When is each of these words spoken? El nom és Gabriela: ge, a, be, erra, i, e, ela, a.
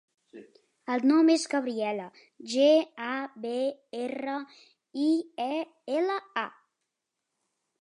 El 0.93 1.03
nom 1.09 1.27
és 1.33 1.43
Gabriela: 1.51 2.07
ge, 2.55 2.71
a, 3.09 3.11
be, 3.45 3.53
erra, 4.05 4.39
i, 5.05 5.07
e, 5.49 5.61
ela, 6.01 6.19
a. 6.47 6.49